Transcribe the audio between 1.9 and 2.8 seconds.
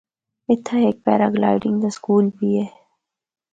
سکول بھی اے۔